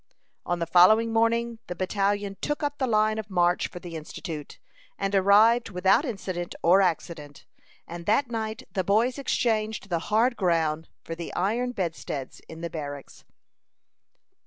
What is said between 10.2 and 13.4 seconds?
ground for the iron bedsteads in the barracks.